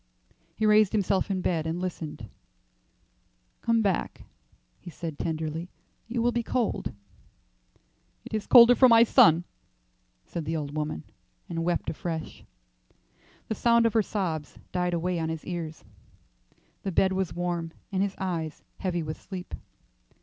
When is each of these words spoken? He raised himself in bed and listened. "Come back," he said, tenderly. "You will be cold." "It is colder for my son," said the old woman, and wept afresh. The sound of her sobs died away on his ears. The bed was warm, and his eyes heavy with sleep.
He 0.55 0.65
raised 0.65 0.93
himself 0.93 1.29
in 1.29 1.41
bed 1.41 1.67
and 1.67 1.79
listened. 1.79 2.27
"Come 3.61 3.83
back," 3.83 4.23
he 4.79 4.89
said, 4.89 5.19
tenderly. 5.19 5.69
"You 6.07 6.23
will 6.23 6.31
be 6.31 6.41
cold." 6.41 6.91
"It 8.25 8.33
is 8.33 8.47
colder 8.47 8.73
for 8.73 8.89
my 8.89 9.03
son," 9.03 9.43
said 10.25 10.43
the 10.45 10.57
old 10.57 10.75
woman, 10.75 11.03
and 11.47 11.63
wept 11.63 11.87
afresh. 11.91 12.43
The 13.47 13.53
sound 13.53 13.85
of 13.85 13.93
her 13.93 14.01
sobs 14.01 14.57
died 14.71 14.95
away 14.95 15.19
on 15.19 15.29
his 15.29 15.45
ears. 15.45 15.83
The 16.81 16.91
bed 16.91 17.13
was 17.13 17.35
warm, 17.35 17.71
and 17.91 18.01
his 18.01 18.15
eyes 18.17 18.63
heavy 18.79 19.03
with 19.03 19.21
sleep. 19.21 19.53